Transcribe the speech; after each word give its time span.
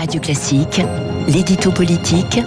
Radio 0.00 0.18
Classique, 0.18 0.80
l'édito 1.28 1.70
politique 1.72 2.40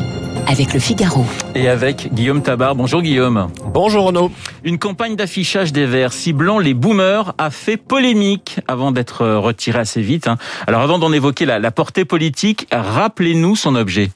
avec 0.48 0.74
le 0.74 0.80
Figaro. 0.80 1.24
Et 1.54 1.70
avec 1.70 2.12
Guillaume 2.12 2.42
Tabar. 2.42 2.74
Bonjour 2.74 3.04
Guillaume. 3.04 3.52
Bonjour 3.68 4.06
Renaud. 4.06 4.32
Une 4.64 4.80
campagne 4.80 5.16
d'affichage 5.16 5.72
des 5.72 5.86
Verts 5.86 6.14
ciblant 6.14 6.58
les 6.58 6.74
boomers 6.74 7.36
a 7.38 7.52
fait 7.52 7.78
polémique 7.78 8.60
avant 8.68 8.92
d'être 8.92 9.24
retirée 9.28 9.78
assez 9.78 10.02
vite. 10.02 10.28
hein. 10.28 10.38
Alors 10.66 10.82
avant 10.82 10.98
d'en 10.98 11.14
évoquer 11.14 11.46
la, 11.46 11.60
la 11.60 11.70
portée 11.70 12.06
politique, 12.06 12.66
rappelez-nous 12.72 13.56
son 13.56 13.76
objet. 13.76 14.10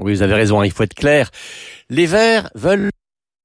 Oui, 0.00 0.14
vous 0.14 0.22
avez 0.22 0.34
raison, 0.34 0.60
hein, 0.60 0.66
il 0.66 0.72
faut 0.72 0.82
être 0.82 0.94
clair. 0.94 1.30
Les 1.90 2.06
Verts 2.06 2.50
veulent 2.56 2.90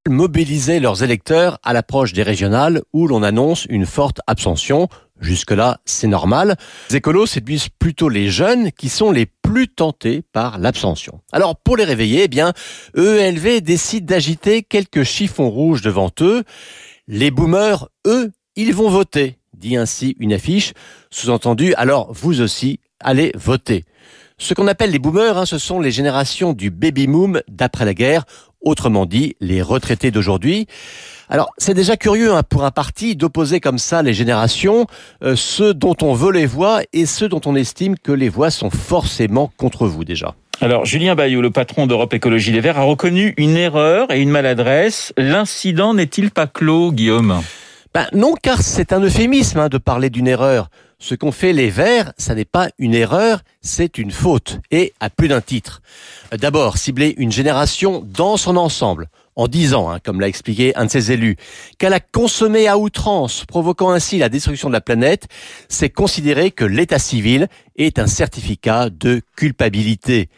mobiliser 0.09 0.79
leurs 0.79 1.03
électeurs 1.03 1.59
à 1.61 1.71
l'approche 1.71 2.13
des 2.13 2.23
régionales 2.23 2.81
où 2.93 3.05
l'on 3.07 3.21
annonce 3.21 3.67
une 3.69 3.85
forte 3.85 4.21
abstention. 4.25 4.87
Jusque-là, 5.21 5.79
c'est 5.85 6.07
normal. 6.07 6.57
Les 6.89 6.97
écolos 6.97 7.25
séduisent 7.25 7.69
plutôt 7.69 8.09
les 8.09 8.29
jeunes 8.29 8.71
qui 8.71 8.89
sont 8.89 9.11
les 9.11 9.25
plus 9.25 9.69
tentés 9.69 10.21
par 10.21 10.57
l'abstention. 10.57 11.21
Alors, 11.31 11.55
pour 11.55 11.77
les 11.77 11.85
réveiller, 11.85 12.23
eh 12.23 12.27
bien, 12.27 12.53
EELV 12.97 13.61
décide 13.61 14.05
d'agiter 14.05 14.61
quelques 14.61 15.03
chiffons 15.03 15.49
rouges 15.49 15.81
devant 15.81 16.11
eux. 16.21 16.43
Les 17.07 17.31
boomers, 17.31 17.87
eux, 18.05 18.31
ils 18.57 18.73
vont 18.73 18.89
voter, 18.89 19.37
dit 19.53 19.77
ainsi 19.77 20.15
une 20.19 20.33
affiche. 20.33 20.73
Sous-entendu, 21.11 21.73
alors 21.75 22.11
vous 22.11 22.41
aussi, 22.41 22.79
allez 22.99 23.31
voter. 23.35 23.85
Ce 24.37 24.53
qu'on 24.53 24.67
appelle 24.67 24.91
les 24.91 24.99
boomers, 24.99 25.37
hein, 25.37 25.45
ce 25.45 25.57
sont 25.57 25.79
les 25.79 25.91
générations 25.91 26.51
du 26.51 26.69
baby 26.69 27.07
boom 27.07 27.41
d'après 27.47 27.85
la 27.85 27.93
guerre, 27.93 28.25
autrement 28.65 29.05
dit 29.05 29.35
les 29.39 29.61
retraités 29.61 30.11
d'aujourd'hui. 30.11 30.67
Alors 31.29 31.51
c'est 31.57 31.73
déjà 31.73 31.97
curieux 31.97 32.33
hein, 32.33 32.43
pour 32.43 32.65
un 32.65 32.71
parti 32.71 33.15
d'opposer 33.15 33.59
comme 33.59 33.77
ça 33.77 34.03
les 34.03 34.13
générations, 34.13 34.85
euh, 35.23 35.35
ceux 35.35 35.73
dont 35.73 35.95
on 36.01 36.13
veut 36.13 36.31
les 36.31 36.45
voix 36.45 36.81
et 36.93 37.05
ceux 37.05 37.29
dont 37.29 37.41
on 37.45 37.55
estime 37.55 37.97
que 37.97 38.11
les 38.11 38.29
voix 38.29 38.51
sont 38.51 38.69
forcément 38.69 39.51
contre 39.57 39.87
vous 39.87 40.03
déjà. 40.03 40.35
Alors 40.61 40.85
Julien 40.85 41.15
Bayou, 41.15 41.41
le 41.41 41.51
patron 41.51 41.87
d'Europe 41.87 42.13
Écologie 42.13 42.51
Les 42.51 42.61
Verts, 42.61 42.79
a 42.79 42.83
reconnu 42.83 43.33
une 43.37 43.57
erreur 43.57 44.11
et 44.11 44.21
une 44.21 44.29
maladresse. 44.29 45.13
L'incident 45.17 45.93
n'est-il 45.93 46.31
pas 46.31 46.47
clos, 46.47 46.91
Guillaume? 46.91 47.41
Ben 47.93 48.07
non, 48.13 48.35
car 48.41 48.61
c'est 48.61 48.93
un 48.93 48.99
euphémisme 48.99 49.59
hein, 49.59 49.69
de 49.69 49.77
parler 49.77 50.09
d'une 50.09 50.27
erreur. 50.27 50.69
Ce 50.99 51.13
qu'ont 51.13 51.31
fait 51.31 51.53
les 51.53 51.69
Verts, 51.69 52.13
ça 52.17 52.35
n'est 52.35 52.45
pas 52.45 52.69
une 52.77 52.93
erreur, 52.93 53.41
c'est 53.61 53.97
une 53.97 54.11
faute, 54.11 54.59
et 54.71 54.93
à 54.99 55.09
plus 55.09 55.27
d'un 55.27 55.41
titre. 55.41 55.81
D'abord, 56.31 56.77
cibler 56.77 57.13
une 57.17 57.31
génération 57.31 58.01
dans 58.05 58.37
son 58.37 58.55
ensemble, 58.55 59.09
en 59.35 59.47
disant, 59.47 59.89
hein, 59.89 59.99
comme 60.03 60.21
l'a 60.21 60.29
expliqué 60.29 60.73
un 60.75 60.85
de 60.85 60.89
ses 60.89 61.11
élus, 61.11 61.35
qu'elle 61.77 61.93
a 61.93 61.99
consommé 61.99 62.67
à 62.67 62.77
outrance, 62.77 63.43
provoquant 63.45 63.91
ainsi 63.91 64.17
la 64.17 64.29
destruction 64.29 64.69
de 64.69 64.73
la 64.73 64.81
planète, 64.81 65.27
c'est 65.67 65.89
considérer 65.89 66.51
que 66.51 66.63
l'état 66.63 66.99
civil 66.99 67.49
est 67.75 67.99
un 67.99 68.07
certificat 68.07 68.89
de 68.89 69.21
culpabilité. 69.35 70.29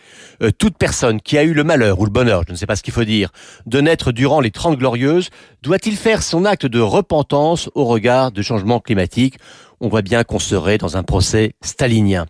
Euh, 0.42 0.50
toute 0.52 0.78
personne 0.78 1.22
qui 1.22 1.38
a 1.38 1.44
eu 1.44 1.54
le 1.54 1.64
malheur 1.64 2.00
ou 2.00 2.06
le 2.06 2.12
bonheur, 2.12 2.42
je 2.48 2.54
ne 2.54 2.58
sais 2.58 2.66
pas 2.66 2.76
ce 2.76 2.82
qu'il 2.82 2.94
faut 2.94 3.04
dire, 3.04 3.32
de 3.68 3.80
naître 3.80 4.12
durant 4.12 4.42
les 4.42 4.50
Trente 4.50 4.80
Glorieuses, 4.80 5.30
doit-il 5.62 5.96
faire 5.96 6.24
son 6.24 6.46
acte 6.46 6.66
de 6.66 6.80
repentance 6.80 7.70
au 7.76 7.86
regard 7.86 8.32
du 8.32 8.42
changement 8.42 8.80
climatique 8.80 9.38
on 9.80 9.90
voit 9.90 10.02
bien 10.02 10.24
qu'on 10.24 10.40
serait 10.40 10.78
dans 10.78 10.98
un 10.98 11.04
procès 11.04 11.54
stalinien. 11.62 12.26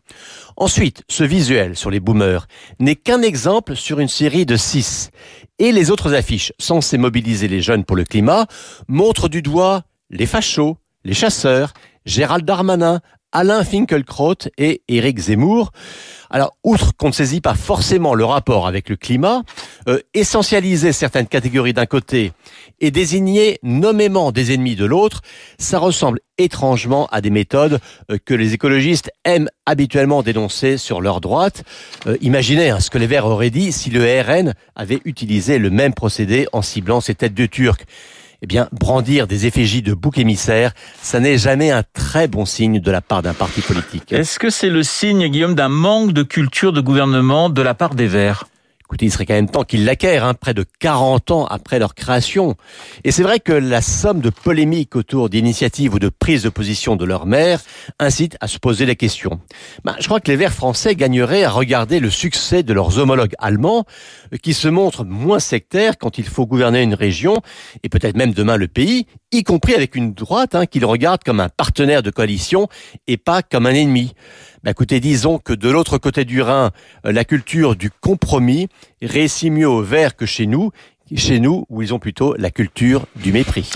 Ensuite, 0.55 1.03
ce 1.07 1.23
visuel 1.23 1.75
sur 1.75 1.89
les 1.89 1.99
boomers 1.99 2.47
n'est 2.79 2.95
qu'un 2.95 3.21
exemple 3.21 3.75
sur 3.75 3.99
une 3.99 4.07
série 4.07 4.45
de 4.45 4.55
six. 4.55 5.11
Et 5.59 5.71
les 5.71 5.91
autres 5.91 6.13
affiches, 6.13 6.53
censées 6.59 6.97
mobiliser 6.97 7.47
les 7.47 7.61
jeunes 7.61 7.85
pour 7.85 7.95
le 7.95 8.03
climat, 8.03 8.47
montrent 8.87 9.29
du 9.29 9.41
doigt 9.41 9.83
les 10.09 10.25
fachos, 10.25 10.77
les 11.03 11.13
chasseurs, 11.13 11.73
Gérald 12.05 12.45
Darmanin, 12.45 13.01
Alain 13.31 13.63
Finkielkraut 13.63 14.49
et 14.57 14.81
Éric 14.87 15.19
Zemmour. 15.19 15.71
Alors, 16.29 16.57
outre 16.63 16.95
qu'on 16.95 17.07
ne 17.07 17.13
saisit 17.13 17.41
pas 17.41 17.55
forcément 17.55 18.13
le 18.13 18.25
rapport 18.25 18.67
avec 18.67 18.89
le 18.89 18.95
climat, 18.95 19.43
euh, 19.87 19.99
essentialiser 20.13 20.91
certaines 20.91 21.27
catégories 21.27 21.73
d'un 21.73 21.85
côté 21.85 22.33
et 22.79 22.91
désigner 22.91 23.59
nommément 23.63 24.31
des 24.31 24.53
ennemis 24.53 24.75
de 24.75 24.85
l'autre, 24.85 25.21
ça 25.57 25.79
ressemble 25.79 26.19
étrangement 26.37 27.07
à 27.07 27.21
des 27.21 27.29
méthodes 27.29 27.79
euh, 28.11 28.17
que 28.23 28.33
les 28.33 28.53
écologistes 28.53 29.09
aiment 29.23 29.49
habituellement 29.65 30.21
dénoncer 30.21 30.77
sur 30.77 31.01
leur 31.01 31.21
droite. 31.21 31.63
Euh, 32.07 32.17
imaginez 32.21 32.69
hein, 32.69 32.79
ce 32.79 32.89
que 32.89 32.97
les 32.97 33.07
Verts 33.07 33.25
auraient 33.25 33.49
dit 33.49 33.71
si 33.71 33.89
le 33.89 34.03
RN 34.21 34.53
avait 34.75 34.99
utilisé 35.05 35.59
le 35.59 35.69
même 35.69 35.93
procédé 35.93 36.47
en 36.51 36.61
ciblant 36.61 37.01
ces 37.01 37.15
têtes 37.15 37.33
de 37.33 37.45
Turcs 37.45 37.85
eh 38.41 38.47
bien, 38.47 38.67
brandir 38.71 39.27
des 39.27 39.45
effigies 39.45 39.81
de 39.81 39.93
bouc 39.93 40.17
émissaire, 40.17 40.73
ça 41.01 41.19
n'est 41.19 41.37
jamais 41.37 41.71
un 41.71 41.83
très 41.93 42.27
bon 42.27 42.45
signe 42.45 42.79
de 42.79 42.91
la 42.91 43.01
part 43.01 43.21
d'un 43.21 43.33
parti 43.33 43.61
politique. 43.61 44.11
Est-ce 44.11 44.39
que 44.39 44.49
c'est 44.49 44.69
le 44.69 44.83
signe, 44.83 45.27
Guillaume, 45.27 45.55
d'un 45.55 45.69
manque 45.69 46.13
de 46.13 46.23
culture 46.23 46.73
de 46.73 46.81
gouvernement 46.81 47.49
de 47.49 47.61
la 47.61 47.73
part 47.73 47.95
des 47.95 48.07
Verts? 48.07 48.45
Écoutez, 48.87 49.07
il 49.07 49.11
serait 49.11 49.25
quand 49.25 49.33
même 49.33 49.49
temps 49.49 49.65
qu'ils 49.65 49.83
l'acquièrent, 49.83 50.23
hein, 50.23 50.33
près 50.33 50.53
de 50.53 50.63
40 50.79 51.31
ans 51.31 51.45
après 51.45 51.77
leur 51.77 51.93
création. 51.93 52.55
Et 53.03 53.11
c'est 53.11 53.21
vrai 53.21 53.41
que 53.41 53.51
la 53.51 53.81
somme 53.81 54.21
de 54.21 54.29
polémiques 54.29 54.95
autour 54.95 55.27
d'initiatives 55.29 55.93
ou 55.93 55.99
de 55.99 56.07
prises 56.07 56.43
de 56.43 56.49
position 56.49 56.95
de 56.95 57.03
leur 57.03 57.25
maire 57.25 57.59
incite 57.99 58.37
à 58.39 58.47
se 58.47 58.59
poser 58.59 58.85
la 58.85 58.95
question. 58.95 59.41
Ben, 59.83 59.97
je 59.99 60.05
crois 60.05 60.21
que 60.21 60.31
les 60.31 60.37
Verts 60.37 60.53
français 60.53 60.95
gagneraient 60.95 61.43
à 61.43 61.49
regarder 61.49 61.99
le 61.99 62.09
succès 62.09 62.63
de 62.63 62.71
leurs 62.71 62.97
homologues 62.97 63.35
allemands, 63.39 63.83
euh, 64.33 64.37
qui 64.37 64.53
se 64.53 64.69
montrent 64.69 65.03
moins 65.03 65.39
sectaires 65.39 65.97
quand 65.97 66.17
il 66.17 66.23
faut 66.23 66.45
gouverner 66.45 66.81
une 66.81 66.93
région, 66.93 67.41
et 67.83 67.89
peut-être 67.89 68.15
même 68.15 68.31
demain 68.31 68.55
le 68.55 68.69
pays, 68.69 69.05
y 69.33 69.43
compris 69.43 69.75
avec 69.75 69.95
une 69.97 70.13
droite 70.13 70.55
hein, 70.55 70.65
qu'ils 70.65 70.85
regardent 70.85 71.25
comme 71.25 71.41
un 71.41 71.49
partenaire 71.49 72.03
de 72.03 72.09
coalition 72.09 72.69
et 73.05 73.17
pas 73.17 73.41
comme 73.41 73.65
un 73.65 73.73
ennemi. 73.73 74.13
Ben, 74.63 74.71
écoutez, 74.71 74.99
disons 74.99 75.37
que 75.37 75.53
de 75.53 75.69
l'autre 75.69 75.97
côté 75.97 76.25
du 76.25 76.41
Rhin, 76.41 76.71
euh, 77.05 77.11
la 77.11 77.25
culture 77.25 77.75
du 77.75 77.91
compromis 77.91 78.69
réussit 79.01 79.51
mieux 79.51 79.69
au 79.69 79.81
vert 79.81 80.15
que 80.15 80.25
chez 80.25 80.47
nous, 80.47 80.71
chez 81.15 81.39
nous 81.39 81.65
où 81.69 81.81
ils 81.81 81.93
ont 81.93 81.99
plutôt 81.99 82.35
la 82.37 82.49
culture 82.49 83.05
du 83.15 83.31
mépris. 83.31 83.69